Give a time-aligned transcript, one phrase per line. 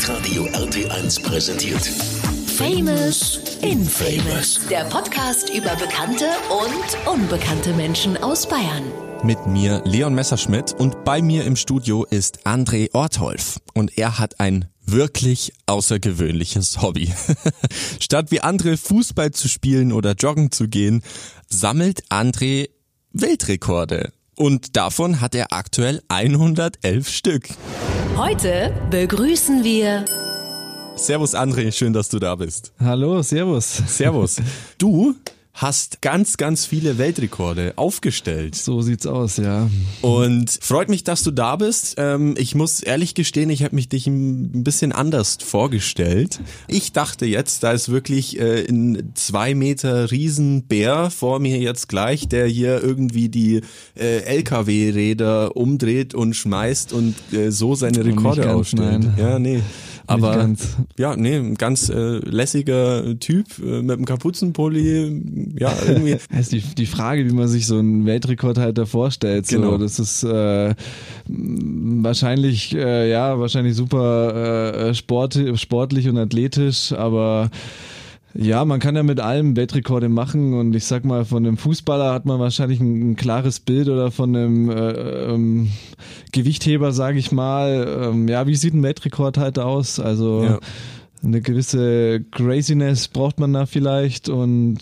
[0.00, 1.86] Hitradio RT1 präsentiert.
[2.56, 4.58] Famous Infamous.
[4.70, 8.84] Der Podcast über bekannte und unbekannte Menschen aus Bayern.
[9.22, 14.40] Mit mir Leon Messerschmidt und bei mir im Studio ist André Ortholf und er hat
[14.40, 17.12] ein wirklich außergewöhnliches Hobby.
[18.00, 21.02] Statt wie andere Fußball zu spielen oder joggen zu gehen,
[21.46, 22.70] sammelt André
[23.12, 24.14] Weltrekorde.
[24.40, 27.50] Und davon hat er aktuell 111 Stück.
[28.16, 30.06] Heute begrüßen wir
[30.96, 32.72] Servus André, schön, dass du da bist.
[32.80, 33.82] Hallo, Servus.
[33.86, 34.40] Servus.
[34.78, 35.14] Du
[35.60, 38.54] hast ganz, ganz viele Weltrekorde aufgestellt.
[38.54, 39.68] So sieht's aus, ja.
[40.00, 41.96] Und freut mich, dass du da bist.
[41.98, 46.40] Ähm, ich muss ehrlich gestehen, ich habe mich dich ein bisschen anders vorgestellt.
[46.66, 52.26] Ich dachte jetzt, da ist wirklich äh, ein zwei Meter Riesenbär vor mir jetzt gleich,
[52.26, 53.60] der hier irgendwie die
[53.98, 59.06] äh, LKW-Räder umdreht und schmeißt und äh, so seine Rekorde aufstellt.
[59.18, 59.60] Ja, nee.
[60.10, 60.54] Aber
[60.98, 65.54] ja, nee, ein ganz äh, lässiger Typ äh, mit einem Kapuzenpulli.
[65.58, 66.16] Ja, irgendwie.
[66.30, 69.46] Das ist die, die Frage, wie man sich so einen Weltrekordhalter vorstellt.
[69.46, 69.78] So, Genau.
[69.78, 70.74] Das ist äh,
[71.26, 77.50] wahrscheinlich, äh, ja, wahrscheinlich super äh, Sport, sportlich und athletisch, aber
[78.34, 82.12] ja, man kann ja mit allem Weltrekorde machen und ich sag mal, von einem Fußballer
[82.12, 84.90] hat man wahrscheinlich ein, ein klares Bild oder von einem äh,
[85.32, 85.70] ähm,
[86.32, 88.02] Gewichtheber, sage ich mal.
[88.02, 89.98] Ähm, ja, wie sieht ein Weltrekordhalter aus?
[89.98, 90.58] Also Ja.
[91.22, 94.78] Eine gewisse Craziness braucht man da vielleicht und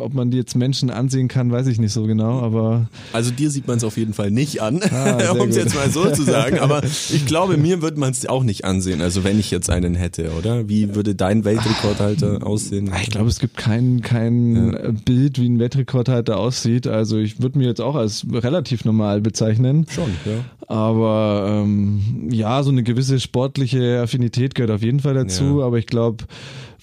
[0.00, 3.48] ob man die jetzt Menschen ansehen kann, weiß ich nicht so genau, aber Also dir
[3.50, 6.24] sieht man es auf jeden Fall nicht an, Ah, um es jetzt mal so zu
[6.24, 6.58] sagen.
[6.60, 9.00] Aber ich glaube, mir würde man es auch nicht ansehen.
[9.00, 10.68] Also wenn ich jetzt einen hätte, oder?
[10.68, 12.90] Wie würde dein Weltrekordhalter aussehen?
[13.00, 14.90] ich glaube, es gibt kein, kein Ja.
[15.04, 16.86] Bild, wie ein Weltrekordhalter aussieht.
[16.86, 19.86] Also ich würde mir jetzt auch als relativ normal bezeichnen.
[19.88, 20.57] Schon, ja.
[20.68, 25.60] Aber ähm, ja, so eine gewisse sportliche Affinität gehört auf jeden Fall dazu.
[25.60, 25.66] Ja.
[25.66, 26.26] Aber ich glaube,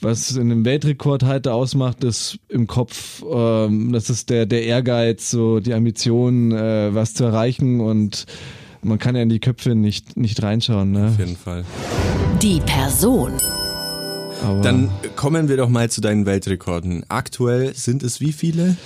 [0.02, 5.60] was in einem Weltrekordhalter ausmacht, ist im Kopf, ähm, das ist der, der Ehrgeiz, so
[5.60, 8.26] die Ambition, äh, was zu erreichen und
[8.82, 10.92] man kann ja in die Köpfe nicht, nicht reinschauen.
[10.92, 11.08] Ne?
[11.08, 11.64] Auf jeden Fall.
[12.42, 13.34] die Person.
[14.44, 17.06] Aber Dann kommen wir doch mal zu deinen Weltrekorden.
[17.08, 18.78] Aktuell sind es wie viele?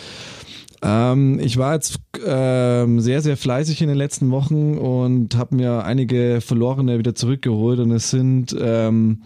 [0.82, 5.84] Ähm, ich war jetzt ähm, sehr, sehr fleißig in den letzten Wochen und habe mir
[5.84, 9.24] einige verlorene wieder zurückgeholt und es sind ähm,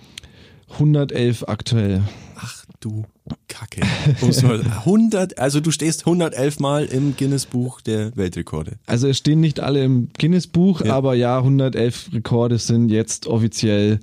[0.73, 2.01] 111 aktuell.
[2.35, 3.05] Ach du
[3.47, 3.81] Kacke.
[4.21, 8.73] Um's mal- 100, also du stehst 111 Mal im Guinness-Buch der Weltrekorde.
[8.87, 10.95] Also es stehen nicht alle im Guinness-Buch, Ja.
[10.95, 13.99] aber ja, 111 Rekorde sind jetzt offiziell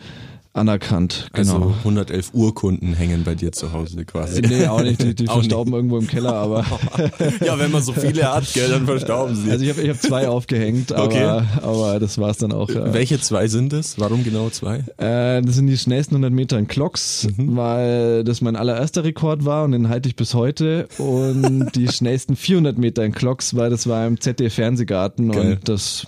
[0.53, 1.29] anerkannt.
[1.33, 1.55] Genau.
[1.55, 4.41] Also 111 Urkunden hängen bei dir zu Hause quasi.
[4.43, 6.65] nee, auch nicht, die, die Auch verstauben irgendwo im Keller, aber
[7.45, 9.51] ja, wenn man so viele hat, gell, dann verstauben sie.
[9.51, 11.43] also ich habe ich hab zwei aufgehängt, aber, Okay.
[11.63, 12.69] aber das war's dann auch.
[12.69, 13.99] Welche zwei sind es?
[13.99, 14.79] Warum genau zwei?
[14.97, 17.57] Äh, das sind die schnellsten 100 Meter in Clocks, Mhm.
[17.57, 20.89] weil das mein allererster Rekord war und den halte ich bis heute.
[20.99, 25.53] Und die schnellsten 400 Meter in Clocks, weil das war im ZDF Fernsehgarten Geil.
[25.53, 26.07] und das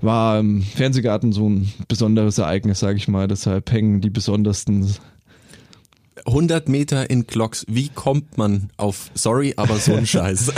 [0.00, 3.28] war im Fernsehgarten so ein besonderes Ereignis, sage ich mal.
[3.28, 4.94] Deshalb hängen die besondersten.
[6.26, 7.64] 100 Meter in Clocks.
[7.68, 10.52] Wie kommt man auf, sorry, aber so ein Scheiß?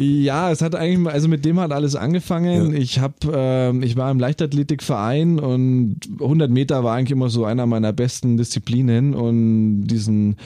[0.00, 2.72] ja, es hat eigentlich, also mit dem hat alles angefangen.
[2.72, 2.78] Ja.
[2.78, 7.66] Ich habe, ähm, ich war im Leichtathletikverein und 100 Meter war eigentlich immer so einer
[7.66, 10.36] meiner besten Disziplinen und diesen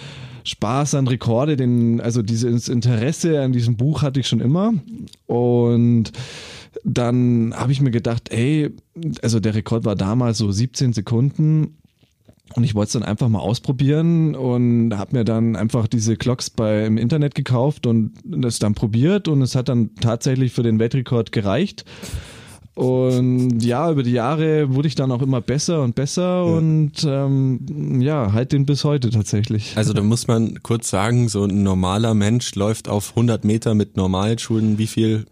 [0.45, 4.75] Spaß an Rekorde, den, also dieses Interesse an diesem Buch hatte ich schon immer
[5.27, 6.12] und
[6.84, 8.70] dann habe ich mir gedacht, ey,
[9.22, 11.76] also der Rekord war damals so 17 Sekunden
[12.54, 16.48] und ich wollte es dann einfach mal ausprobieren und habe mir dann einfach diese Clocks
[16.50, 20.78] bei, im Internet gekauft und das dann probiert und es hat dann tatsächlich für den
[20.78, 21.84] Weltrekord gereicht.
[22.76, 28.03] Und ja, über die Jahre wurde ich dann auch immer besser und besser und ähm,
[28.03, 29.72] ja, halt den bis heute tatsächlich.
[29.76, 33.97] Also da muss man kurz sagen, so ein normaler Mensch läuft auf 100 Meter mit
[33.97, 35.25] Normalschuhen wie viel?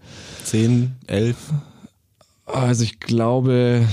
[0.44, 1.36] 10, 11?
[2.46, 3.86] Also ich glaube,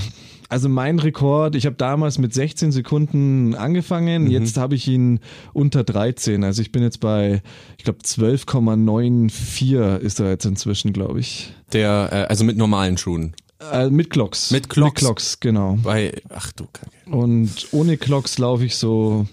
[0.52, 5.20] also mein Rekord, ich habe damals mit 16 Sekunden angefangen, jetzt habe ich ihn
[5.54, 6.44] unter 13.
[6.44, 7.40] Also ich bin jetzt bei,
[7.78, 11.54] ich glaube 12,94 ist er jetzt inzwischen, glaube ich.
[11.72, 13.34] Der, äh, also mit normalen Schuhen.
[13.72, 14.50] Äh, mit Clocks.
[14.50, 15.00] Mit Clocks.
[15.00, 15.78] Mit Clocks, genau.
[15.82, 16.90] Bei, ach du Kacke.
[17.10, 19.26] Und ohne Clocks laufe ich so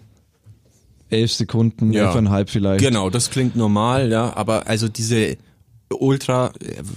[1.10, 2.08] elf Sekunden, Ja.
[2.08, 2.80] elfeinhalb vielleicht.
[2.82, 5.36] Genau, das klingt normal, ja, aber also diese
[5.92, 6.52] Ultra,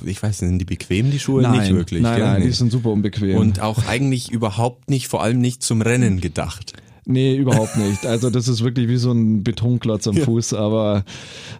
[0.04, 1.42] ich weiß nicht, sind die bequem, die Schuhe?
[1.42, 2.02] Nein, nicht wirklich.
[2.02, 2.46] nein, nein, Nee.
[2.48, 3.36] die sind super unbequem.
[3.36, 6.74] Und auch eigentlich überhaupt nicht, vor allem nicht zum Rennen gedacht.
[7.04, 8.06] Nee, überhaupt nicht.
[8.06, 10.54] Also das ist wirklich wie so ein Betonklotz am Fuß.
[10.54, 11.04] Aber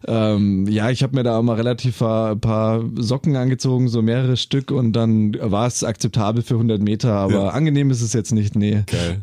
[0.07, 4.37] ähm, ja, ich habe mir da auch mal relativ ein paar Socken angezogen, so mehrere
[4.37, 7.13] Stück und dann war es akzeptabel für 100 Meter.
[7.15, 7.49] Aber Ja.
[7.49, 8.85] angenehm ist es jetzt nicht, nee.
[8.87, 9.21] Geil.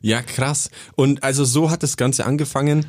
[0.00, 0.70] Ja, krass.
[0.96, 2.86] Und also so hat das Ganze angefangen.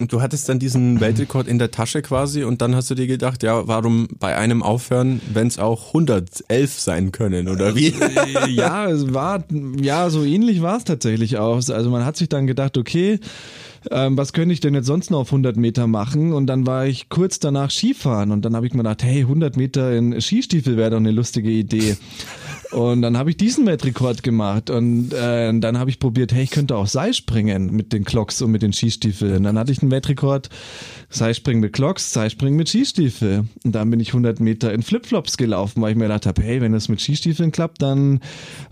[0.00, 3.06] Und du hattest dann diesen Weltrekord in der Tasche quasi und dann hast du dir
[3.06, 7.94] gedacht, ja, warum bei einem aufhören, wenn es auch 111 sein können, oder wie?
[8.48, 9.44] ja, es war,
[9.80, 11.56] ja, so ähnlich war es tatsächlich auch.
[11.68, 13.20] Also man hat sich dann gedacht, okay,
[13.90, 16.32] ähm, was könnte ich denn jetzt sonst noch auf 100 Meter machen?
[16.32, 19.56] Und dann war ich kurz danach Skifahren und dann habe ich mir gedacht, hey, 100
[19.56, 21.96] Meter in Skistiefel wäre doch eine lustige Idee.
[22.74, 26.50] Und dann habe ich diesen Weltrekord gemacht und äh, dann habe ich probiert, hey, ich
[26.50, 29.44] könnte auch Seil springen mit den Clocks und mit den Skistiefeln.
[29.44, 30.50] Dann hatte ich einen Weltrekord,
[31.08, 33.44] Seilspringen mit Clocks, Seilspringen mit Skistiefel.
[33.64, 36.60] Und dann bin ich 100 Meter in Flipflops gelaufen, weil ich mir gedacht habe, hey,
[36.60, 38.20] wenn das mit Skistiefeln klappt, dann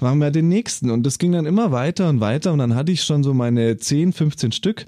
[0.00, 0.90] machen wir den nächsten.
[0.90, 3.76] Und das ging dann immer weiter und weiter und dann hatte ich schon so meine
[3.76, 4.86] 10, 15 Stück.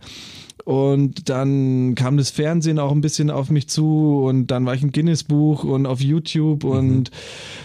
[0.64, 4.82] Und dann kam das Fernsehen auch ein bisschen auf mich zu und dann war ich
[4.82, 7.10] im Guinness-Buch und auf YouTube und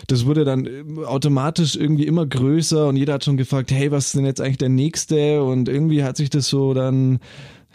[0.07, 0.67] das wurde dann
[1.05, 4.57] automatisch irgendwie immer größer und jeder hat schon gefragt, hey, was ist denn jetzt eigentlich
[4.57, 5.43] der nächste?
[5.43, 7.19] Und irgendwie hat sich das so dann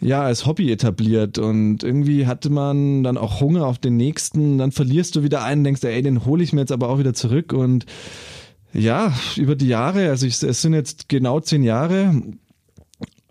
[0.01, 4.73] ja, als Hobby etabliert und irgendwie hatte man dann auch Hunger auf den nächsten, dann
[4.73, 7.55] verlierst du wieder einen, denkst, ey, den hole ich mir jetzt aber auch wieder zurück.
[7.55, 7.87] Und
[8.75, 12.23] ja, über die Jahre, also ich, es sind jetzt genau zehn Jahre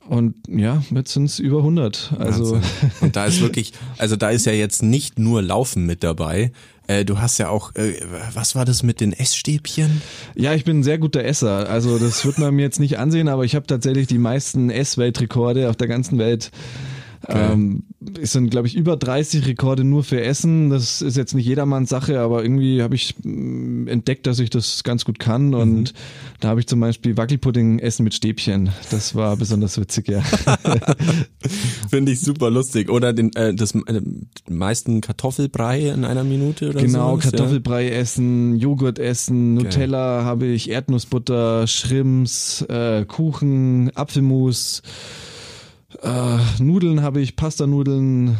[0.07, 2.13] und ja, jetzt sind es über 100.
[2.19, 2.59] Also.
[3.01, 6.51] Und da ist wirklich, also da ist ja jetzt nicht nur Laufen mit dabei.
[6.87, 7.93] Äh, du hast ja auch, äh,
[8.33, 10.01] was war das mit den Essstäbchen?
[10.35, 11.69] ja, ich bin ein sehr guter Esser.
[11.69, 15.69] Also das wird man mir jetzt nicht ansehen, aber ich habe tatsächlich die meisten Ess-Weltrekorde
[15.69, 16.51] auf der ganzen Welt.
[17.29, 17.83] Ähm,
[18.21, 20.69] es sind, glaube ich, über 30 Rekorde nur für Essen.
[20.69, 24.83] Das ist jetzt nicht jedermanns Sache, aber irgendwie habe ich mm, entdeckt, dass ich das
[24.83, 25.53] ganz gut kann.
[25.53, 25.93] Und
[26.39, 28.69] da habe ich zum Beispiel Wackelpudding essen mit Stäbchen.
[28.91, 30.21] Das war besonders witzig, ja.
[31.89, 32.89] Finde ich super lustig.
[32.89, 34.01] Oder den, äh, das äh,
[34.49, 40.69] meisten Kartoffelbrei in einer Minute oder Genau, sowas, Kartoffelbrei essen, Joghurt essen, Nutella habe ich,
[40.69, 44.81] Erdnussbutter, Shrimps, äh, Kuchen, Apfelmus,
[46.01, 48.37] äh, Nudeln habe ich, Pastanudeln.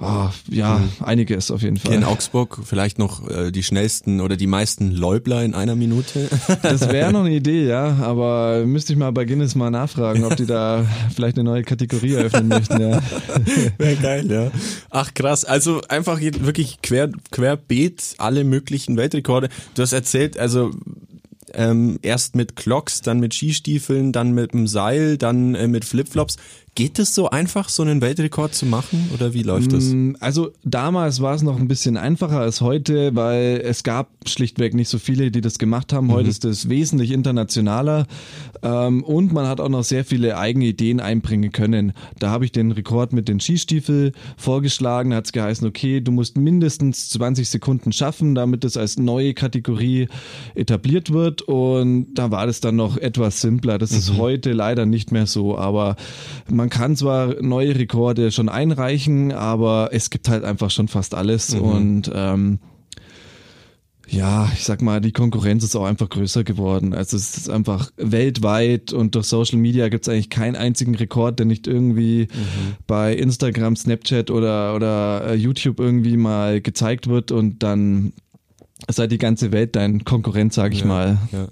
[0.00, 1.82] Oh, ja, einiges auf jeden Ja.
[1.88, 2.12] Hier in Fall.
[2.12, 6.28] Augsburg vielleicht noch äh, die schnellsten oder die meisten Läubler in einer Minute.
[6.62, 10.36] Das wäre noch eine Idee, ja, aber müsste ich mal bei Guinness mal nachfragen, ob
[10.36, 12.80] die da vielleicht eine neue Kategorie eröffnen möchten.
[12.80, 13.02] Ja.
[13.78, 14.50] Wäre geil, ja.
[14.90, 19.48] Ach krass, also einfach wirklich quer, querbeet alle möglichen Weltrekorde.
[19.74, 20.70] Du hast erzählt, also
[21.54, 26.36] ähm, erst mit Clocks, dann mit Skistiefeln, dann mit dem Seil, dann äh, mit Flipflops.
[26.78, 29.86] Geht es so einfach, so einen Weltrekord zu machen oder wie läuft das?
[29.86, 34.74] Mm, Also damals war es noch ein bisschen einfacher als heute, weil es gab schlichtweg
[34.74, 36.12] nicht so viele, die das gemacht haben.
[36.12, 38.06] Heute ist es wesentlich internationaler
[38.62, 41.94] ähm, und man hat auch noch sehr viele eigene Ideen einbringen können.
[42.20, 46.12] Da habe ich den Rekord mit den Skistiefel vorgeschlagen, da hat es geheißen, okay, du
[46.12, 50.06] musst mindestens 20 Sekunden schaffen, damit es als neue Kategorie
[50.54, 53.78] etabliert wird und da war das dann noch etwas simpler.
[53.78, 55.96] Das ist heute leider nicht mehr so, aber
[56.48, 61.54] man kann zwar neue Rekorde schon einreichen, aber es gibt halt einfach schon fast alles
[61.54, 62.58] und ähm,
[64.10, 66.94] ja, ich sag mal, die Konkurrenz ist auch einfach größer geworden.
[66.94, 71.38] Also es ist einfach weltweit und durch Social Media gibt es eigentlich keinen einzigen Rekord,
[71.38, 72.28] der nicht irgendwie
[72.86, 78.14] bei Instagram, Snapchat oder, oder äh, YouTube irgendwie mal gezeigt wird und dann
[78.96, 81.18] halt die ganze Welt dein Konkurrent, sag ich mal.
[81.32, 81.48] Ja.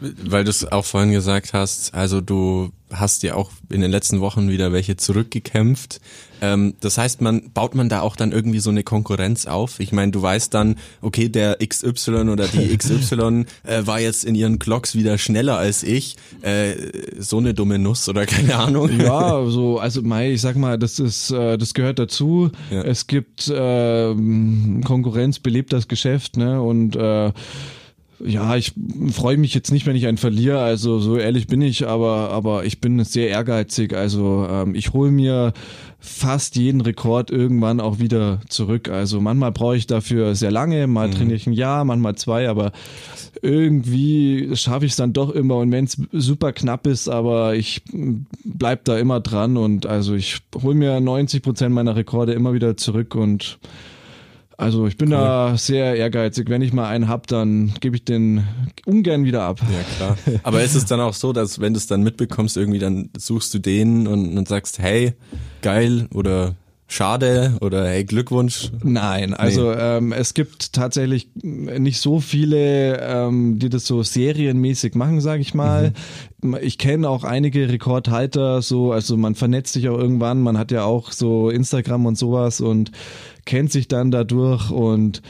[0.00, 4.20] Weil du es auch vorhin gesagt hast, also du hast ja auch in den letzten
[4.20, 6.00] Wochen wieder welche zurückgekämpft.
[6.42, 9.78] Ähm, das heißt, man baut man da auch dann irgendwie so eine Konkurrenz auf.
[9.78, 14.34] Ich meine, du weißt dann, okay, der XY oder die XY äh, war jetzt in
[14.34, 16.16] ihren Clocks wieder schneller als ich.
[16.42, 16.74] Äh,
[17.18, 18.98] so eine dumme Nuss oder keine Ahnung.
[18.98, 22.50] Ja, so, also Mai, ich sag mal, das ist, äh, das gehört dazu.
[22.70, 22.82] Ja.
[22.82, 26.60] Es gibt ähm, Konkurrenz, belebt das Geschäft, ne?
[26.62, 27.32] Und äh,
[28.24, 28.72] ja, ich
[29.12, 32.64] freue mich jetzt nicht, wenn ich einen verliere, also so ehrlich bin ich, aber, aber
[32.64, 33.94] ich bin sehr ehrgeizig.
[33.94, 35.52] Also ähm, ich hole mir
[35.98, 38.88] fast jeden Rekord irgendwann auch wieder zurück.
[38.88, 42.72] Also manchmal brauche ich dafür sehr lange, mal trainiere ich ein Jahr, manchmal zwei, aber
[43.42, 45.56] irgendwie schaffe ich es dann doch immer.
[45.56, 47.82] Und wenn es super knapp ist, aber ich
[48.44, 49.56] bleib da immer dran.
[49.56, 53.14] Und also ich hole mir 90 Prozent meiner Rekorde immer wieder zurück.
[53.14, 53.58] Und
[54.60, 56.50] also ich bin da sehr ehrgeizig.
[56.50, 58.44] Wenn ich mal einen hab, dann gebe ich den
[58.84, 59.60] ungern wieder ab.
[59.60, 60.38] Ja, klar.
[60.42, 63.54] Aber ist es dann auch so, dass wenn du es dann mitbekommst, irgendwie dann suchst
[63.54, 65.14] du den und, und sagst, hey,
[65.62, 66.56] geil oder
[66.90, 68.72] schade oder hey, Glückwunsch?
[68.82, 75.20] Nein, also ähm, es gibt tatsächlich nicht so viele, ähm, die das so serienmäßig machen,
[75.20, 75.92] sage ich mal.
[76.42, 76.58] Mhm.
[76.60, 80.82] Ich kenne auch einige Rekordhalter, so, also man vernetzt sich auch irgendwann, man hat ja
[80.82, 82.90] auch so Instagram und sowas und
[83.44, 85.22] kennt sich dann dadurch und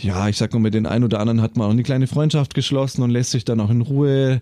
[0.00, 2.54] ja, ich sag mal, mit den einen oder anderen hat man auch eine kleine Freundschaft
[2.54, 4.40] geschlossen und lässt sich dann auch in Ruhe.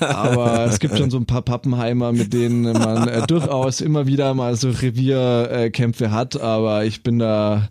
[0.00, 4.34] Aber es gibt schon so ein paar Pappenheimer, mit denen man äh, durchaus immer wieder
[4.34, 7.68] mal so Revierkämpfe hat, aber ich bin da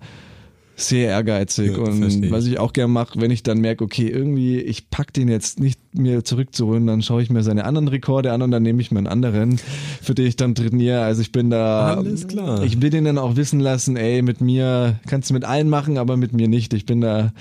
[0.80, 4.60] sehr ehrgeizig ja, und was ich auch gerne mache, wenn ich dann merke, okay, irgendwie
[4.60, 8.42] ich pack den jetzt nicht mir zurückzuholen, dann schaue ich mir seine anderen Rekorde an
[8.42, 9.60] und dann nehme ich mir einen anderen,
[10.02, 11.02] für den ich dann trainiere.
[11.02, 12.64] Also ich bin da, alles klar.
[12.64, 15.98] Ich will den dann auch wissen lassen, ey, mit mir kannst du mit allen machen,
[15.98, 16.74] aber mit mir nicht.
[16.74, 17.34] Ich bin da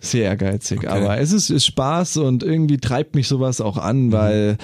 [0.00, 0.88] sehr ehrgeizig, okay.
[0.88, 4.12] aber es ist, ist Spaß und irgendwie treibt mich sowas auch an, mhm.
[4.12, 4.58] weil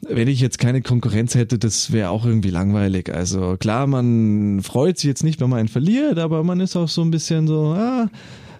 [0.00, 3.12] wenn ich jetzt keine Konkurrenz hätte, das wäre auch irgendwie langweilig.
[3.12, 6.88] Also klar, man freut sich jetzt nicht, wenn man einen verliert, aber man ist auch
[6.88, 8.08] so ein bisschen so, ah,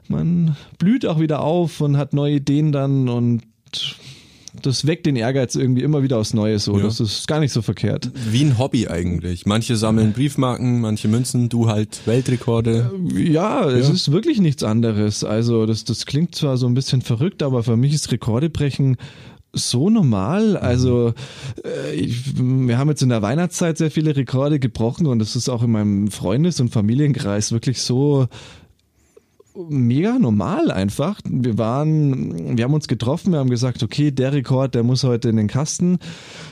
[0.08, 3.42] man blüht auch wieder auf und hat neue Ideen dann und
[4.62, 6.78] das weckt den Ehrgeiz irgendwie immer wieder aufs Neue so.
[6.78, 6.84] Ja.
[6.84, 8.10] Das ist gar nicht so verkehrt.
[8.30, 9.44] Wie ein Hobby eigentlich.
[9.44, 12.90] Manche sammeln Briefmarken, manche Münzen, du halt Weltrekorde.
[13.14, 13.94] Ja, es ja.
[13.94, 15.24] ist wirklich nichts anderes.
[15.24, 18.96] Also das, das klingt zwar so ein bisschen verrückt, aber für mich ist Rekordebrechen
[19.56, 20.56] so normal.
[20.56, 21.14] Also
[21.64, 25.48] äh, ich, wir haben jetzt in der Weihnachtszeit sehr viele Rekorde gebrochen und das ist
[25.48, 28.28] auch in meinem Freundes- und Familienkreis wirklich so
[29.68, 31.20] mega normal einfach.
[31.28, 35.28] Wir waren, wir haben uns getroffen, wir haben gesagt, okay, der Rekord, der muss heute
[35.28, 35.98] in den Kasten.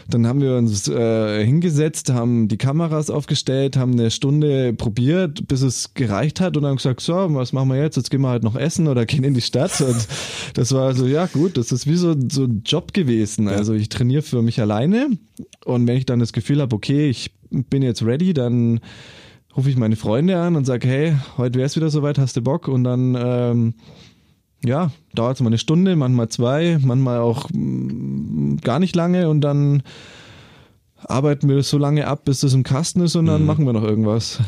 [0.09, 5.63] Dann haben wir uns äh, hingesetzt, haben die Kameras aufgestellt, haben eine Stunde probiert, bis
[5.63, 7.97] es gereicht hat und haben gesagt, so, was machen wir jetzt?
[7.97, 9.81] Jetzt gehen wir halt noch essen oder gehen in die Stadt.
[9.81, 10.07] Und
[10.55, 13.49] das war so, ja gut, das ist wie so, so ein Job gewesen.
[13.49, 15.11] Also ich trainiere für mich alleine
[15.65, 18.81] und wenn ich dann das Gefühl habe, okay, ich bin jetzt ready, dann
[19.57, 22.43] rufe ich meine Freunde an und sage, hey, heute wäre es wieder soweit, hast du
[22.43, 22.69] Bock?
[22.69, 23.75] Und dann, ähm,
[24.65, 29.29] ja, dauert es mal eine Stunde, manchmal zwei, manchmal auch mh, mm, gar nicht lange
[29.29, 29.83] und dann
[31.09, 33.47] arbeiten wir so lange ab, bis es im Kasten ist und dann mhm.
[33.47, 34.39] machen wir noch irgendwas.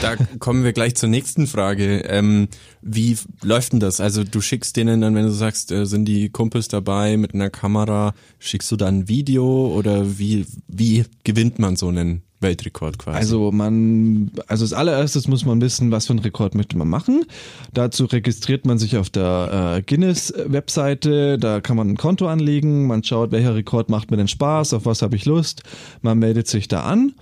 [0.00, 2.00] Da kommen wir gleich zur nächsten Frage.
[2.06, 2.48] Ähm,
[2.82, 4.00] wie läuft denn das?
[4.00, 7.50] Also du schickst denen dann, wenn du sagst, äh, sind die Kumpels dabei mit einer
[7.50, 13.18] Kamera, schickst du dann ein Video oder wie, wie gewinnt man so einen Weltrekord quasi.
[13.18, 17.24] Also man, also als allererstes muss man wissen, was für einen Rekord möchte man machen.
[17.72, 23.04] Dazu registriert man sich auf der äh, Guinness-Webseite, da kann man ein Konto anlegen, man
[23.04, 25.62] schaut, welcher Rekord macht mir denn Spaß, auf was habe ich Lust,
[26.02, 27.12] man meldet sich da an.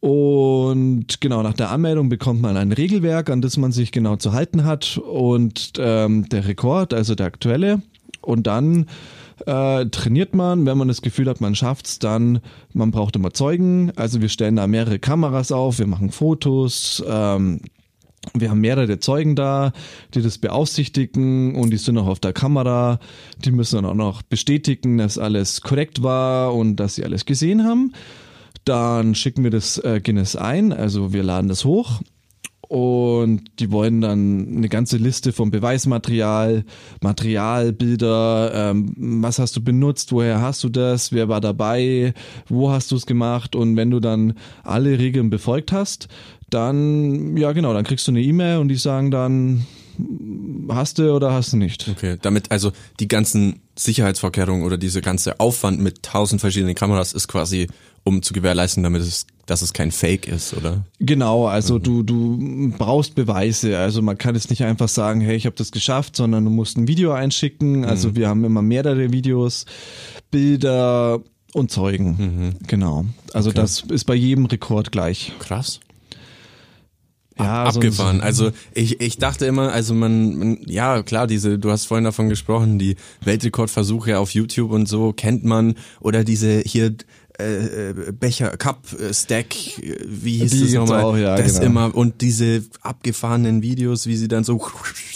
[0.00, 4.32] Und genau, nach der Anmeldung bekommt man ein Regelwerk, an das man sich genau zu
[4.32, 7.82] halten hat und ähm, der Rekord, also der aktuelle.
[8.20, 8.86] Und dann
[9.46, 12.40] äh, trainiert man, wenn man das Gefühl hat, man schafft's, dann
[12.72, 13.92] man braucht immer Zeugen.
[13.96, 17.02] Also wir stellen da mehrere Kameras auf, wir machen Fotos.
[17.08, 17.60] Ähm,
[18.34, 19.72] wir haben mehrere Zeugen da,
[20.14, 22.98] die das beaufsichtigen und die sind auch auf der Kamera.
[23.44, 27.64] Die müssen dann auch noch bestätigen, dass alles korrekt war und dass sie alles gesehen
[27.64, 27.92] haben.
[28.64, 32.00] Dann schicken wir das äh, Guinness ein, also wir laden das hoch
[32.68, 36.64] und die wollen dann eine ganze Liste von Beweismaterial,
[37.02, 42.12] Material, Bilder, ähm, was hast du benutzt, woher hast du das, wer war dabei,
[42.46, 44.34] wo hast du es gemacht und wenn du dann
[44.64, 46.08] alle Regeln befolgt hast,
[46.50, 49.66] dann, ja genau, dann kriegst du eine E-Mail und die sagen dann,
[50.68, 51.88] hast du oder hast du nicht.
[51.88, 57.28] Okay, damit also die ganzen Sicherheitsvorkehrungen oder diese ganze Aufwand mit tausend verschiedenen Kameras ist
[57.28, 57.68] quasi,
[58.04, 60.84] um zu gewährleisten, damit es dass es kein Fake ist, oder?
[61.00, 61.82] Genau, also mhm.
[61.82, 63.78] du, du brauchst Beweise.
[63.78, 66.76] Also man kann jetzt nicht einfach sagen, hey, ich habe das geschafft, sondern du musst
[66.76, 67.86] ein Video einschicken.
[67.86, 68.16] Also mhm.
[68.16, 69.64] wir haben immer mehrere Videos,
[70.30, 71.20] Bilder
[71.54, 72.16] und Zeugen.
[72.18, 72.66] Mhm.
[72.66, 73.06] Genau.
[73.32, 73.60] Also okay.
[73.60, 75.32] das ist bei jedem Rekord gleich.
[75.38, 75.80] Krass.
[77.38, 78.20] Ja, abgefahren.
[78.20, 82.28] Also ich, ich dachte immer, also man, man, ja klar, diese, du hast vorhin davon
[82.28, 86.96] gesprochen, die Weltrekordversuche auf YouTube und so kennt man oder diese hier
[87.40, 89.54] äh, äh, Becher, Cup, äh, Stack,
[90.04, 91.04] wie hieß Die das nochmal?
[91.04, 91.66] Auch, ja, das genau.
[91.66, 94.60] immer und diese abgefahrenen Videos, wie sie dann so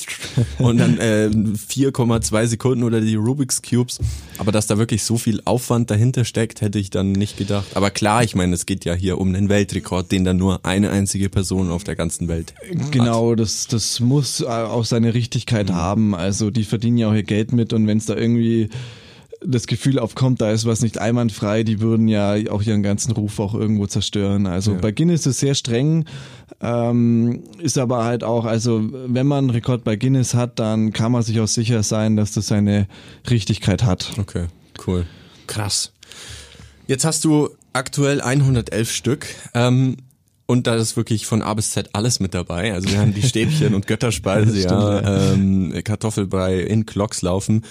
[0.59, 3.99] und dann äh, 4,2 Sekunden oder die Rubik's Cubes.
[4.38, 7.67] Aber dass da wirklich so viel Aufwand dahinter steckt, hätte ich dann nicht gedacht.
[7.75, 10.91] Aber klar, ich meine, es geht ja hier um den Weltrekord, den dann nur eine
[10.91, 12.55] einzige Person auf der ganzen Welt.
[12.93, 15.75] Genau, das das muss auch seine Richtigkeit mhm.
[15.75, 16.14] haben.
[16.14, 18.69] Also die verdienen ja auch ihr Geld mit und wenn es da irgendwie
[19.45, 23.39] das Gefühl aufkommt, da ist was nicht einwandfrei, die würden ja auch ihren ganzen Ruf
[23.39, 24.47] auch irgendwo zerstören.
[24.47, 24.79] Also ja.
[24.79, 26.05] bei Guinness ist es sehr streng,
[26.61, 31.13] ähm, ist aber halt auch, also wenn man einen Rekord bei Guinness hat, dann kann
[31.13, 32.87] man sich auch sicher sein, dass das seine
[33.29, 34.13] Richtigkeit hat.
[34.19, 34.47] Okay,
[34.87, 35.07] cool.
[35.47, 35.93] Krass.
[36.87, 39.27] Jetzt hast du aktuell 111 Stück.
[39.55, 39.97] Ähm,
[40.47, 42.75] Und da ist wirklich von A bis Z alles mit dabei.
[42.75, 47.65] Also wir haben die Stäbchen und Götterspeise, ja, ähm, Kartoffelbrei in Glocks laufen.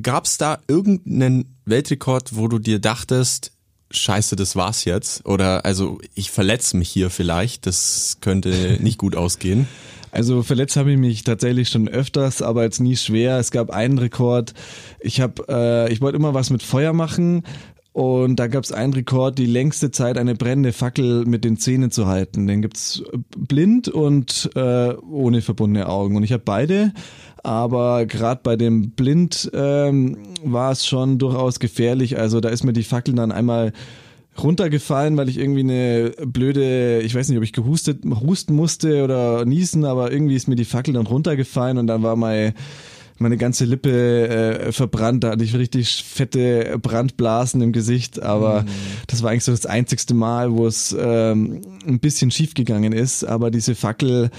[0.00, 3.52] Gab's da irgendeinen Weltrekord, wo du dir dachtest,
[3.90, 5.24] scheiße, das war's jetzt?
[5.26, 9.68] Oder also ich verletze mich hier vielleicht, das könnte nicht gut ausgehen.
[10.10, 13.38] Also verletzt habe ich mich tatsächlich schon öfters, aber jetzt nie schwer.
[13.38, 14.54] Es gab einen Rekord.
[15.00, 17.42] Ich habe, äh, ich wollte immer was mit Feuer machen
[17.94, 21.92] und da gab es einen Rekord, die längste Zeit eine brennende Fackel mit den Zähnen
[21.92, 22.48] zu halten.
[22.48, 23.04] Den gibt's
[23.36, 26.16] blind und äh, ohne verbundene Augen.
[26.16, 26.92] Und ich habe beide,
[27.44, 32.18] aber gerade bei dem Blind ähm, war es schon durchaus gefährlich.
[32.18, 33.72] Also da ist mir die Fackel dann einmal
[34.42, 39.44] runtergefallen, weil ich irgendwie eine blöde, ich weiß nicht, ob ich gehustet, husten musste oder
[39.44, 42.54] niesen, aber irgendwie ist mir die Fackel dann runtergefallen und dann war mein
[43.16, 48.68] meine ganze Lippe äh, verbrannt, da hatte ich richtig fette Brandblasen im Gesicht, aber mhm.
[49.06, 53.22] das war eigentlich so das einzigste Mal, wo es ähm, ein bisschen schief gegangen ist,
[53.22, 54.30] aber diese Fackel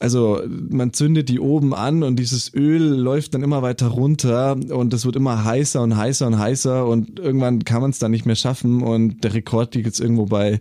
[0.00, 4.94] also man zündet die oben an und dieses Öl läuft dann immer weiter runter und
[4.94, 8.24] es wird immer heißer und heißer und heißer und irgendwann kann man es dann nicht
[8.24, 10.58] mehr schaffen und der Rekord liegt jetzt irgendwo bei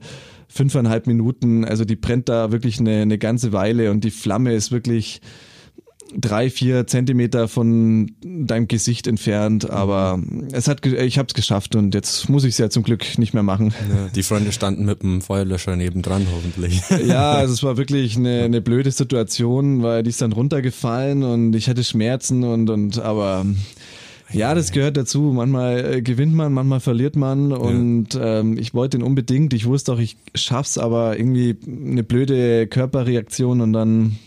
[0.49, 1.63] fünfeinhalb Minuten.
[1.63, 5.21] Also die brennt da wirklich eine, eine ganze Weile und die Flamme ist wirklich
[6.15, 11.93] drei, vier Zentimeter von deinem Gesicht entfernt, aber es hat, ich habe es geschafft und
[11.93, 13.73] jetzt muss ich es ja zum Glück nicht mehr machen.
[13.89, 16.81] Ja, die Freunde standen mit dem Feuerlöscher nebendran hoffentlich.
[17.07, 21.55] Ja, also es war wirklich eine, eine blöde Situation, weil die ist dann runtergefallen und
[21.55, 23.45] ich hatte Schmerzen und und aber
[24.31, 25.31] ja, das gehört dazu.
[25.33, 28.39] Manchmal äh, gewinnt man, manchmal verliert man und ja.
[28.39, 29.53] ähm, ich wollte ihn unbedingt.
[29.53, 34.17] Ich wusste auch, ich schaff's, aber irgendwie eine blöde Körperreaktion und dann mhm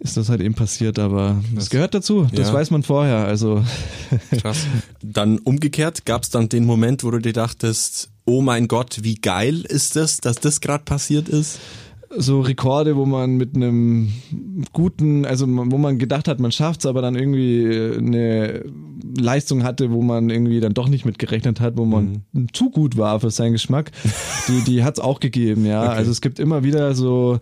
[0.00, 2.54] ist das halt eben passiert, aber das, das gehört dazu, das ja.
[2.54, 3.62] weiß man vorher, also.
[4.40, 4.66] Krass.
[5.02, 9.16] Dann umgekehrt, gab es dann den Moment, wo du dir dachtest, oh mein Gott, wie
[9.16, 11.58] geil ist das, dass das gerade passiert ist?
[12.16, 14.10] So Rekorde, wo man mit einem
[14.72, 18.64] guten, also wo man gedacht hat, man schafft's, aber dann irgendwie eine
[19.16, 22.52] Leistung hatte, wo man irgendwie dann doch nicht mitgerechnet hat, wo man mhm.
[22.52, 23.92] zu gut war für seinen Geschmack,
[24.48, 25.84] die, die hat's auch gegeben, ja.
[25.84, 25.92] Okay.
[25.92, 27.38] Also es gibt immer wieder so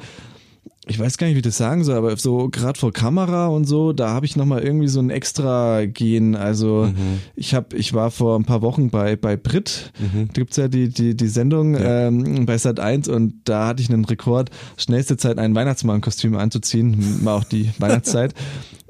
[0.89, 3.65] ich weiß gar nicht, wie ich das sagen soll, aber so gerade vor Kamera und
[3.65, 6.35] so, da habe ich nochmal irgendwie so ein extra Gehen.
[6.35, 7.21] Also mhm.
[7.37, 10.29] ich habe, ich war vor ein paar Wochen bei, bei Brit, mhm.
[10.29, 12.09] da gibt's ja die, die, die Sendung ja.
[12.09, 17.25] ähm, bei Sat 1 und da hatte ich einen Rekord, schnellste Zeit ein Weihnachtsmannkostüm anzuziehen,
[17.25, 18.35] war auch die Weihnachtszeit.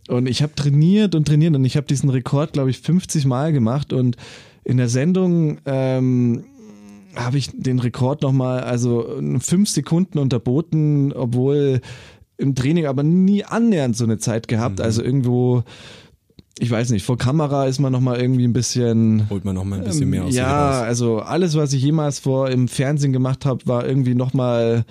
[0.08, 3.52] Und ich habe trainiert und trainiert und ich habe diesen Rekord, glaube ich, 50 Mal
[3.52, 4.16] gemacht und
[4.64, 6.44] in der Sendung ähm,
[7.18, 11.80] habe ich den Rekord nochmal, also fünf Sekunden unterboten, obwohl
[12.36, 14.78] im Training aber nie annähernd so eine Zeit gehabt.
[14.78, 14.84] Mhm.
[14.84, 15.64] Also irgendwo,
[16.58, 19.28] ich weiß nicht, vor Kamera ist man nochmal irgendwie ein bisschen.
[19.28, 20.34] Holt man nochmal ein bisschen mehr aus.
[20.34, 24.84] Ja, also alles, was ich jemals vor im Fernsehen gemacht habe, war irgendwie nochmal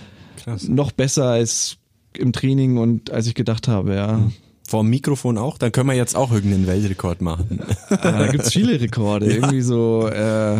[0.68, 1.78] noch besser als
[2.18, 4.18] im Training und als ich gedacht habe, ja.
[4.18, 4.34] Mhm
[4.68, 5.58] vor dem Mikrofon auch?
[5.58, 7.62] Dann können wir jetzt auch irgendeinen Weltrekord machen.
[7.90, 9.28] Ah, da gibt's viele Rekorde.
[9.28, 9.36] Ja.
[9.36, 10.58] Irgendwie so, äh,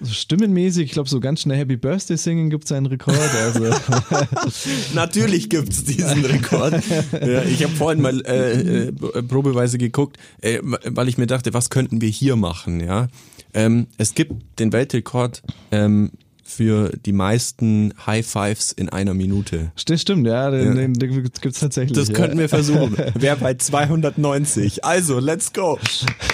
[0.00, 3.18] so stimmenmäßig, ich glaube, so ganz schnell Happy Birthday singen gibt es einen Rekord.
[3.18, 3.64] Also.
[4.94, 6.82] Natürlich gibt es diesen Rekord.
[7.12, 11.70] Ja, ich habe vorhin mal äh, äh, probeweise geguckt, äh, weil ich mir dachte, was
[11.70, 12.80] könnten wir hier machen?
[12.80, 13.08] Ja,
[13.52, 16.10] ähm, es gibt den Weltrekord ähm,
[16.50, 19.72] für die meisten High Fives in einer Minute.
[19.86, 20.74] Das stimmt, ja, den, ja.
[20.74, 21.96] den, den gibt's tatsächlich.
[21.96, 22.14] Das ja.
[22.14, 22.96] könnten wir versuchen.
[23.14, 24.84] Wer bei 290.
[24.84, 25.78] Also, let's go.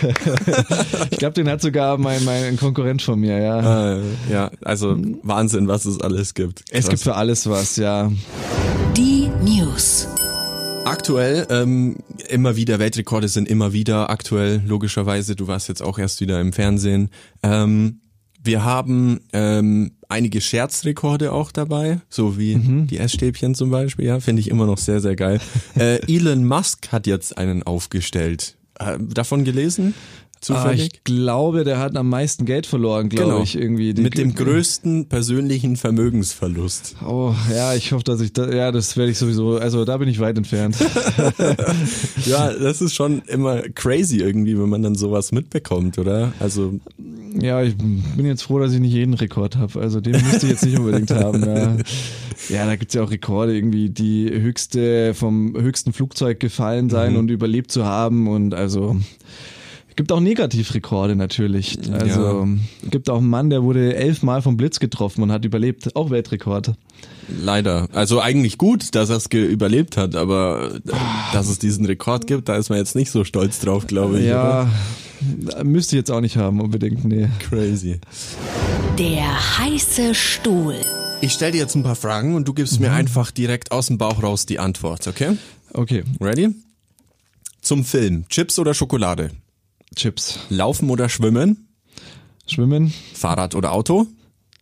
[1.11, 3.97] ich glaube, den hat sogar mein, mein Konkurrent von mir, ja.
[3.97, 6.67] Äh, ja, also Wahnsinn, was es alles gibt.
[6.67, 6.81] Krass.
[6.85, 8.11] Es gibt für alles was, ja.
[8.97, 10.09] Die News.
[10.87, 11.97] Aktuell ähm,
[12.29, 15.35] immer wieder, Weltrekorde sind immer wieder aktuell, logischerweise.
[15.35, 17.11] Du warst jetzt auch erst wieder im Fernsehen.
[17.43, 18.01] Ähm,
[18.47, 22.87] wir haben ähm, einige Scherzrekorde auch dabei, so wie mhm.
[22.87, 25.41] die Essstäbchen zum Beispiel, ja, finde ich immer noch sehr, sehr geil.
[25.79, 28.57] äh, Elon Musk hat jetzt einen aufgestellt.
[28.79, 29.95] Äh, davon gelesen?
[30.41, 30.81] Zufällig?
[30.81, 33.43] Ah, ich glaube, der hat am meisten Geld verloren, glaube genau.
[33.43, 33.95] ich irgendwie.
[33.95, 36.97] Die Mit dem größten persönlichen Vermögensverlust.
[37.05, 40.09] Oh, ja, ich hoffe, dass ich da, ja, das werde ich sowieso, also da bin
[40.09, 40.77] ich weit entfernt.
[42.27, 46.33] ja, das ist schon immer crazy irgendwie, wenn man dann sowas mitbekommt, oder?
[46.39, 46.79] Also.
[47.41, 49.81] Ja, ich bin jetzt froh, dass ich nicht jeden Rekord habe.
[49.81, 51.45] Also den müsste ich jetzt nicht unbedingt haben.
[51.45, 51.77] Ja,
[52.49, 57.19] ja da gibt's ja auch Rekorde, irgendwie die höchste vom höchsten Flugzeug gefallen sein mhm.
[57.19, 58.97] und überlebt zu haben und also
[59.97, 61.79] Gibt auch Negativrekorde natürlich.
[61.91, 62.89] Also ja.
[62.91, 65.97] gibt auch einen Mann, der wurde elfmal vom Blitz getroffen und hat überlebt.
[65.97, 66.75] Auch Weltrekord.
[67.43, 67.89] Leider.
[67.95, 70.93] Also eigentlich gut, dass er es überlebt hat, aber äh,
[71.33, 74.27] dass es diesen Rekord gibt, da ist man jetzt nicht so stolz drauf, glaube ich.
[74.27, 74.71] Ja, oder?
[75.63, 77.05] Müsste ich jetzt auch nicht haben unbedingt.
[77.05, 77.29] Nee.
[77.41, 78.01] Crazy.
[78.99, 80.77] Der heiße Stuhl.
[81.21, 83.99] Ich stelle dir jetzt ein paar Fragen und du gibst mir einfach direkt aus dem
[83.99, 85.37] Bauch raus die Antwort, okay?
[85.73, 86.55] Okay, Ready?
[87.63, 88.29] Zum Film.
[88.29, 89.31] Chips oder Schokolade?
[89.95, 90.39] Chips.
[90.51, 91.69] Laufen oder schwimmen?
[92.47, 94.07] Schwimmen, Fahrrad oder Auto?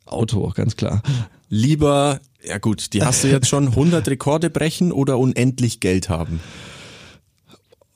[0.07, 1.03] Auto, ganz klar.
[1.49, 6.41] Lieber, ja gut, die hast du jetzt schon, 100 Rekorde brechen oder unendlich Geld haben?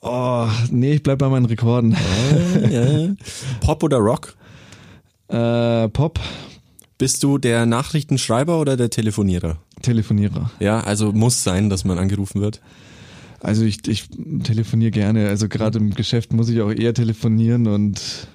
[0.01, 1.95] Oh, nee, ich bleib bei meinen Rekorden.
[3.61, 4.35] Pop oder Rock?
[5.27, 6.19] Äh, Pop,
[6.97, 9.57] Bist du der Nachrichtenschreiber oder der Telefonierer?
[9.81, 10.51] Telefonierer.
[10.59, 12.61] Ja, also muss sein, dass man angerufen wird.
[13.41, 14.09] Also ich, ich
[14.43, 15.29] telefoniere gerne.
[15.29, 18.27] Also gerade im Geschäft muss ich auch eher telefonieren und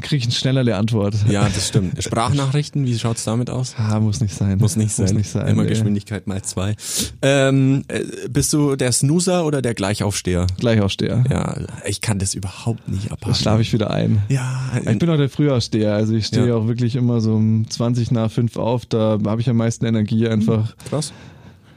[0.00, 1.14] kriege ich eine schnellere Antwort.
[1.28, 2.02] Ja, das stimmt.
[2.02, 3.74] Sprachnachrichten, wie schaut's damit aus?
[3.78, 4.58] Ah, muss nicht sein.
[4.58, 5.04] Muss nicht sein.
[5.06, 5.46] Muss nicht sein.
[5.48, 5.68] Immer nee.
[5.70, 6.74] Geschwindigkeit mal zwei.
[7.22, 10.46] Ähm, äh, bist du der Snoozer oder der Gleichaufsteher?
[10.58, 11.24] Gleichaufsteher.
[11.30, 13.34] Ja, ich kann das überhaupt nicht Da abhaken.
[13.34, 14.22] schlafe ich wieder ein.
[14.28, 15.94] Ja, Ich bin auch der Frühaufsteher.
[15.94, 16.54] Also ich stehe Ja.
[16.56, 18.86] auch wirklich immer so um 20 nach 5 auf.
[18.86, 20.74] Da habe ich am meisten Energie einfach.
[20.90, 21.12] krass.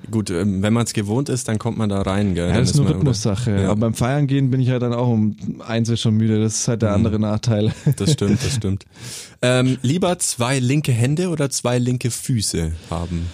[0.09, 2.49] Gut, ähm, wenn man es gewohnt ist, dann kommt man da rein, gell?
[2.49, 3.51] Ja, das ist nur man- Rhythmussache.
[3.61, 3.65] Ja.
[3.71, 5.35] Aber beim Feiern gehen bin ich ja dann auch um
[5.67, 6.39] eins schon müde.
[6.41, 6.85] Das ist halt Mhm.
[6.85, 7.73] der andere Nachteil.
[7.97, 8.85] Das stimmt, das stimmt.
[9.41, 13.27] Ähm, lieber zwei linke Hände oder zwei linke Füße haben?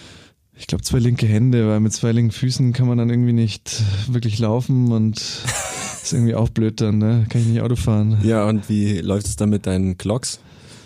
[0.55, 3.81] Ich glaube zwei linke Hände, weil mit zwei linken Füßen kann man dann irgendwie nicht
[4.07, 5.17] wirklich laufen und
[6.03, 7.25] ist irgendwie auch blöd dann, ne?
[7.29, 8.17] Kann ich nicht Auto fahren.
[8.23, 10.39] Ja, und wie läuft es dann mit deinen Clocks?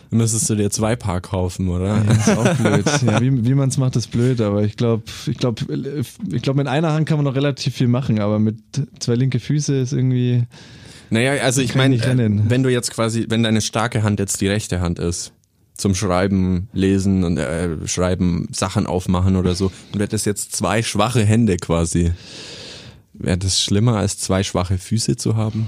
[0.10, 2.04] Müsstest du dir zwei Paar kaufen, oder?
[2.04, 2.86] Ja, ist auch blöd.
[3.06, 5.64] Ja, wie, wie man es macht, ist blöd, aber ich glaube, ich glaube,
[6.32, 8.58] ich glaube, mit einer Hand kann man noch relativ viel machen, aber mit
[9.00, 10.44] zwei linke Füße ist irgendwie.
[11.10, 12.50] Naja, also ich meine, rennen.
[12.50, 15.34] wenn du jetzt quasi, wenn deine starke Hand jetzt die rechte Hand ist,
[15.76, 20.82] zum Schreiben, Lesen und äh, Schreiben, Sachen aufmachen oder so, und du hättest jetzt zwei
[20.82, 22.12] schwache Hände quasi,
[23.14, 25.68] wäre das schlimmer als zwei schwache Füße zu haben?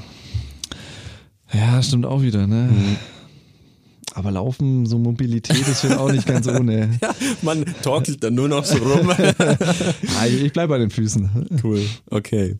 [1.53, 2.69] Ja, stimmt auch wieder, ne?
[4.19, 6.89] Aber Laufen, so Mobilität ist schon auch nicht ganz ohne.
[7.01, 9.13] Ja, man torkelt dann nur noch so rum.
[10.27, 11.61] Ich bleib bei den Füßen.
[11.63, 12.57] cool, okay.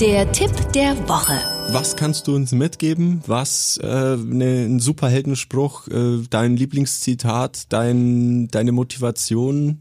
[0.00, 1.34] Der Tipp der Woche.
[1.72, 3.20] Was kannst du uns mitgeben?
[3.26, 9.80] Was äh, ne, ein Superheldenspruch, äh, dein Lieblingszitat, dein, deine Motivation?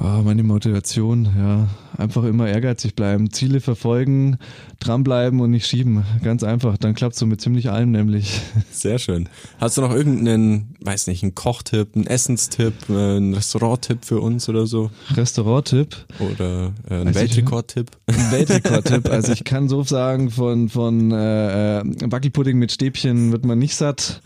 [0.00, 1.68] Ah, meine Motivation, ja.
[1.96, 4.38] Einfach immer ehrgeizig bleiben, Ziele verfolgen,
[4.78, 6.04] dranbleiben und nicht schieben.
[6.22, 6.78] Ganz einfach.
[6.78, 8.40] Dann klappt so mit ziemlich allem nämlich.
[8.70, 9.28] Sehr schön.
[9.58, 14.48] Hast du noch irgendeinen, weiß nicht, einen Kochtipp, einen Essenstipp, äh, einen Restauranttipp für uns
[14.48, 14.92] oder so?
[15.16, 15.96] Restaurant-Tipp.
[16.20, 17.90] Oder äh, einen Also Weltrekordtipp?
[18.06, 19.10] Ein Weltrekordtipp.
[19.10, 23.74] Also ich kann so sagen, von, von äh, äh, Wackelpudding mit Stäbchen wird man nicht
[23.74, 24.22] satt.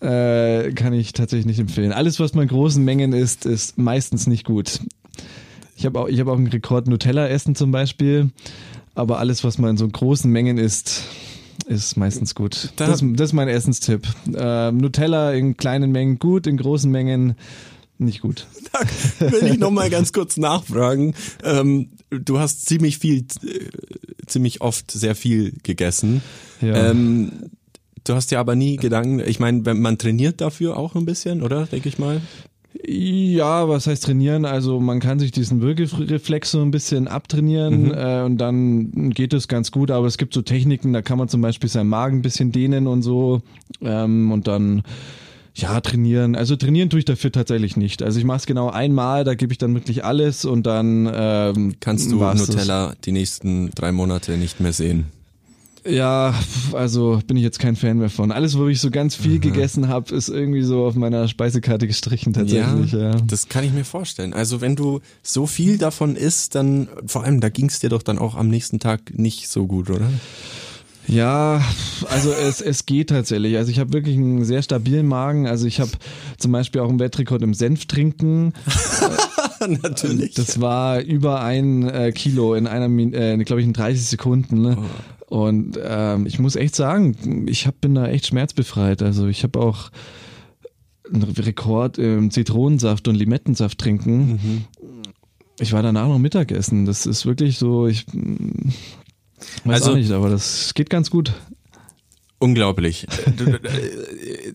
[0.00, 1.92] Äh, kann ich tatsächlich nicht empfehlen.
[1.92, 4.80] Alles, was man in großen Mengen isst, ist meistens nicht gut.
[5.76, 8.30] Ich habe auch, ich hab auch einen Rekord Nutella essen zum Beispiel.
[8.94, 11.02] Aber alles, was man in so großen Mengen isst,
[11.66, 12.70] ist meistens gut.
[12.76, 14.06] Da- Das, das ist mein Essenstipp.
[14.34, 17.34] Äh, Nutella in kleinen Mengen gut, in großen Mengen
[17.98, 18.46] nicht gut.
[19.20, 21.14] Da will ich nochmal ganz kurz nachfragen.
[21.44, 23.60] Ähm, du hast ziemlich viel, äh,
[24.26, 26.22] ziemlich oft sehr viel gegessen.
[26.60, 26.90] Ja.
[26.90, 27.32] Ähm,
[28.04, 31.66] du hast ja aber nie Gedanken, ich meine, man trainiert dafür auch ein bisschen, oder?
[31.66, 32.20] Denke ich mal.
[32.84, 34.44] Ja, was heißt trainieren?
[34.44, 39.48] Also man kann sich diesen Würgereflex so ein bisschen abtrainieren äh, und dann geht es
[39.48, 39.90] ganz gut.
[39.90, 42.86] Aber es gibt so Techniken, da kann man zum Beispiel seinen Magen ein bisschen dehnen
[42.86, 43.42] und so
[43.80, 44.82] ähm, und dann
[45.54, 46.36] ja trainieren.
[46.36, 48.02] Also trainieren tue ich dafür tatsächlich nicht.
[48.02, 51.76] Also ich mache es genau einmal, da gebe ich dann wirklich alles und dann ähm,
[51.80, 52.48] Kannst du war's das.
[52.48, 55.06] Nutella die nächsten drei Monate nicht mehr sehen?
[55.88, 56.34] Ja,
[56.72, 58.32] also bin ich jetzt kein Fan mehr von.
[58.32, 62.32] Alles, wo ich so ganz viel gegessen habe, ist irgendwie so auf meiner Speisekarte gestrichen
[62.32, 62.92] tatsächlich.
[62.92, 64.32] Ja, das kann ich mir vorstellen.
[64.32, 68.02] Also wenn du so viel davon isst, dann vor allem, da ging es dir doch
[68.02, 70.10] dann auch am nächsten Tag nicht so gut, oder?
[71.08, 71.62] Ja,
[72.08, 73.56] also es, es geht tatsächlich.
[73.56, 75.46] Also ich habe wirklich einen sehr stabilen Magen.
[75.46, 75.92] Also ich habe
[76.36, 78.52] zum Beispiel auch einen Weltrekord im Senf trinken.
[79.82, 80.34] Natürlich.
[80.34, 84.62] Das war über ein äh, Kilo in einer, äh, glaube ich, in 30 Sekunden.
[84.62, 84.76] Ne?
[85.28, 89.02] Und ähm, ich muss echt sagen, ich hab, bin da echt schmerzbefreit.
[89.02, 89.90] Also ich habe auch
[91.12, 94.64] einen Rekord im Zitronensaft und Limettensaft trinken.
[95.58, 96.84] Ich war danach noch Mittagessen.
[96.84, 98.68] Das ist wirklich so, ich mm,
[99.64, 101.32] weiß Also- auch nicht, aber das geht ganz gut.
[102.38, 103.06] Unglaublich.
[103.36, 103.58] Du-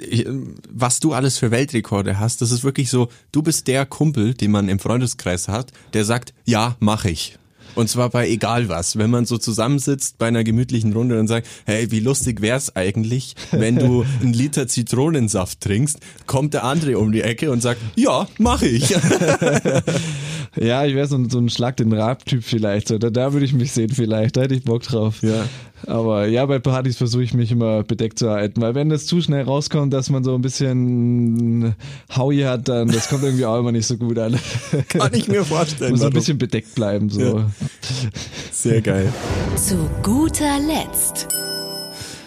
[0.07, 0.27] ich-
[0.69, 4.51] Was du alles für Weltrekorde hast, das ist wirklich so, du bist der Kumpel, den
[4.51, 7.39] man im Freundeskreis hat, der sagt, ja, mach ich.
[7.75, 8.97] Und zwar bei egal was.
[8.97, 13.35] Wenn man so zusammensitzt bei einer gemütlichen Runde und sagt, hey, wie lustig wär's eigentlich,
[13.51, 18.27] wenn du einen Liter Zitronensaft trinkst, kommt der andere um die Ecke und sagt, ja,
[18.37, 18.93] mach ich.
[20.59, 22.89] Ja, ich wäre so, ein- so ein Schlag den Rab-Typ vielleicht.
[22.89, 24.35] So, da, da würde ich mich sehen vielleicht.
[24.35, 25.21] Da hätte ich Bock drauf.
[25.21, 25.45] Ja.
[25.87, 28.61] Aber ja, bei Partys versuche ich mich immer bedeckt zu halten.
[28.61, 31.75] Weil wenn das zu schnell rauskommt, dass man so ein bisschen
[32.15, 34.39] Howie hat, dann das kommt irgendwie auch immer nicht so gut an.
[34.89, 35.91] Kann ich mir vorstellen.
[35.91, 37.09] Muss so ein bisschen bedeckt bleiben.
[37.09, 37.21] So.
[37.21, 37.51] Ja.
[38.51, 39.11] Sehr geil.
[39.55, 41.27] Zu guter Letzt.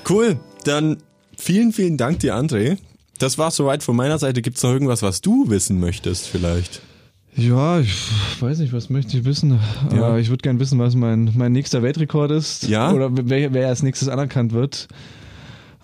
[0.08, 0.38] Cool.
[0.64, 0.98] Dann
[1.38, 2.78] vielen, vielen Dank dir, André.
[3.18, 4.42] Das war soweit von meiner Seite.
[4.42, 6.82] Gibt es noch irgendwas, was du wissen möchtest vielleicht?
[7.36, 7.92] Ja, ich
[8.40, 9.58] weiß nicht, was möchte ich wissen.
[9.94, 10.16] Ja.
[10.18, 12.68] Ich würde gern wissen, was mein, mein nächster Weltrekord ist.
[12.68, 12.92] Ja?
[12.92, 14.86] Oder wer, wer als nächstes anerkannt wird.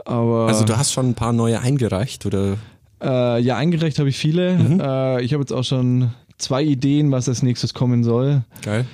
[0.05, 2.57] Aber Also du hast schon ein paar neue eingereicht oder?
[3.03, 4.57] äh, ja, eingereicht habe ich viele.
[4.59, 4.81] Mhm.
[4.81, 8.43] Äh, ich habe jetzt auch schon zwei Ideen, was als nächstes kommen soll.
[8.63, 8.87] Geil.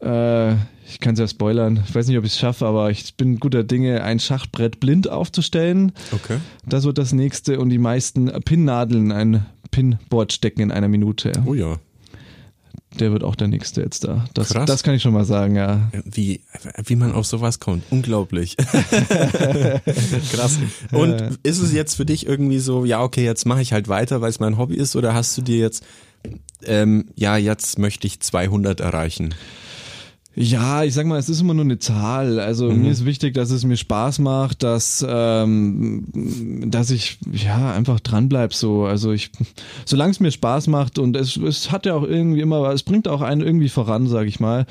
[0.00, 0.54] Äh,
[0.86, 1.82] ich kann es ja spoilern.
[1.86, 5.10] Ich weiß nicht, ob ich es schaffe, aber ich bin guter Dinge, ein Schachbrett blind
[5.10, 5.92] aufzustellen.
[6.12, 6.38] Okay.
[6.66, 11.32] Das wird das nächste und die meisten Pinnadeln, ein Pinboard stecken in einer Minute.
[11.44, 11.76] Oh ja.
[13.00, 14.26] Der wird auch der nächste jetzt da.
[14.34, 14.66] Das, Krass.
[14.66, 15.90] das kann ich schon mal sagen, ja.
[16.04, 16.40] Wie,
[16.84, 17.84] wie man auf sowas kommt.
[17.90, 18.56] Unglaublich.
[20.32, 20.58] Krass.
[20.92, 24.20] Und ist es jetzt für dich irgendwie so, ja, okay, jetzt mache ich halt weiter,
[24.20, 25.84] weil es mein Hobby ist, oder hast du dir jetzt,
[26.64, 29.34] ähm, ja, jetzt möchte ich 200 erreichen?
[30.40, 32.38] Ja, ich sag mal, es ist immer nur eine Zahl.
[32.38, 32.82] Also Mhm.
[32.82, 36.04] mir ist wichtig, dass es mir Spaß macht, dass ähm,
[36.66, 38.84] dass ich ja einfach dranbleib so.
[38.84, 39.32] Also ich,
[39.84, 43.08] solange es mir Spaß macht und es, es hat ja auch irgendwie immer, es bringt
[43.08, 44.66] auch einen irgendwie voran, sag ich mal.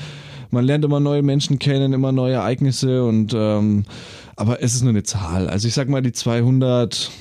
[0.51, 3.83] Man lernt immer neue Menschen kennen, immer neue Ereignisse und ähm,
[4.37, 5.49] aber es ist nur eine Zahl.
[5.49, 7.11] Also ich sag mal, die 200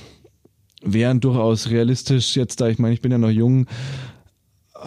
[0.83, 3.65] wären durchaus realistisch jetzt, da ich meine, ich bin ja noch jung.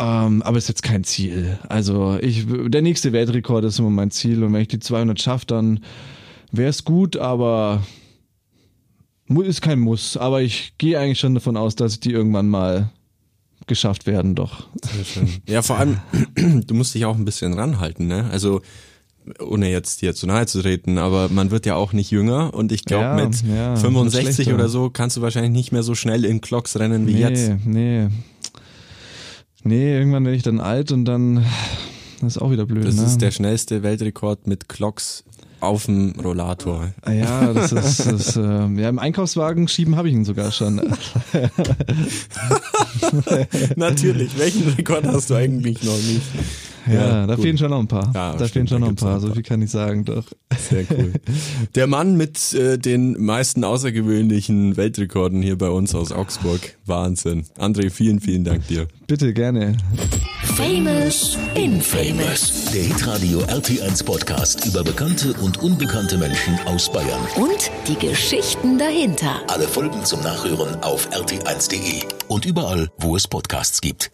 [0.01, 1.59] Ähm, aber ist jetzt kein Ziel.
[1.69, 5.45] Also ich, der nächste Weltrekord ist immer mein Ziel und wenn ich die 200 schaffe,
[5.47, 5.81] dann
[6.53, 7.83] wäre es gut, aber
[9.45, 10.17] ist kein Muss.
[10.17, 12.91] Aber ich gehe eigentlich schon davon aus, dass die irgendwann mal
[13.67, 14.69] geschafft werden, doch.
[14.83, 15.29] Sehr schön.
[15.47, 15.99] Ja, vor allem,
[16.67, 18.29] du musst dich auch ein bisschen ranhalten, ne?
[18.33, 18.63] Also,
[19.39, 22.73] ohne jetzt dir zu nahe zu treten, aber man wird ja auch nicht jünger und
[22.73, 24.55] ich glaube Ja, mit ja, wird 65 schlechter.
[24.55, 27.53] oder so kannst du wahrscheinlich nicht mehr so schnell in Clocks rennen wie nee, jetzt.
[27.67, 28.09] nee.
[29.63, 31.45] Nee, irgendwann werde ich dann alt und dann
[32.21, 32.87] das ist auch wieder blöd.
[32.87, 33.05] Das ne?
[33.05, 35.25] ist der schnellste Weltrekord mit Clocks
[35.61, 36.93] auf dem Rollator.
[37.03, 40.77] Ah Ja, das ist, das, äh, ja, im Einkaufswagen schieben habe ich ihn sogar schon.
[43.77, 44.39] Natürlich.
[44.39, 46.23] Welchen Rekord hast du eigentlich noch nicht?
[46.87, 47.45] Ja, da gut.
[47.45, 48.11] fehlen schon noch ein paar.
[48.15, 49.35] Ja, da stimmt, fehlen schon noch ein paar, ein so paar.
[49.35, 50.25] viel kann ich sagen, doch.
[50.59, 51.13] Sehr cool.
[51.75, 56.77] Der Mann mit äh, den meisten außergewöhnlichen Weltrekorden hier bei uns aus Augsburg.
[56.87, 57.45] Wahnsinn.
[57.59, 58.87] André, vielen, vielen Dank dir.
[59.07, 59.77] Bitte, gerne.
[60.57, 62.11] Famous in Famous.
[62.21, 62.65] Famous.
[62.73, 67.21] Der Hitradio RT1 Podcast über bekannte und unbekannte Menschen aus Bayern.
[67.37, 69.41] Und die Geschichten dahinter.
[69.49, 74.11] Alle Folgen zum Nachhören auf rt1.de und überall, wo es Podcasts gibt.